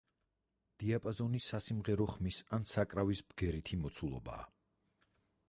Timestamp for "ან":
2.59-2.67